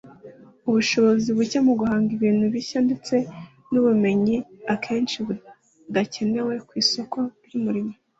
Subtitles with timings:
[0.67, 3.15] ubushobozi buke mu guhanga ibintu bishya ndetse
[3.71, 4.35] n’ubumenyi
[4.73, 7.93] akenshi budakenewe ku isoko ry’umurimo